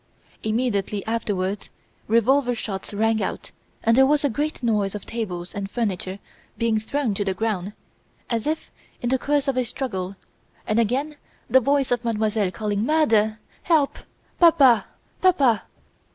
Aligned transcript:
Immediately 0.41 1.05
afterwards 1.05 1.69
revolver 2.07 2.55
shots 2.55 2.91
rang 2.91 3.21
out 3.21 3.51
and 3.83 3.95
there 3.95 4.07
was 4.07 4.25
a 4.25 4.31
great 4.31 4.63
noise 4.63 4.95
of 4.95 5.05
tables 5.05 5.53
and 5.53 5.69
furniture 5.69 6.17
being 6.57 6.79
thrown 6.79 7.13
to 7.13 7.23
the 7.23 7.35
ground, 7.35 7.73
as 8.27 8.47
if 8.47 8.71
in 9.03 9.09
the 9.09 9.19
course 9.19 9.47
of 9.47 9.57
a 9.57 9.63
struggle, 9.63 10.15
and 10.65 10.79
again 10.79 11.17
the 11.51 11.59
voice 11.59 11.91
of 11.91 12.03
Mademoiselle 12.03 12.49
calling, 12.49 12.83
"Murder! 12.83 13.37
help! 13.61 13.99
Papa! 14.39 14.87
Papa! 15.21 15.65